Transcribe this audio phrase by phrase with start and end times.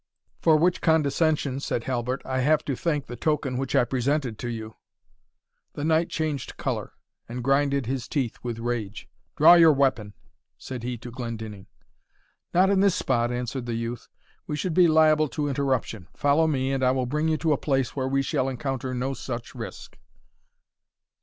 [0.41, 4.49] "For which condescension," said Halbert, "I have to thank the token which I presented to
[4.49, 4.73] you."
[5.73, 6.93] The knight changed colour,
[7.29, 10.15] and grinded his teeth with rage "Draw your weapon!"
[10.57, 11.67] said he to Glendinning.
[12.51, 14.07] "Not in this spot," answered the youth;
[14.47, 17.57] "we should be liable to interruption Follow me, and I will bring you to a
[17.59, 19.99] place where we shall encounter no such risk."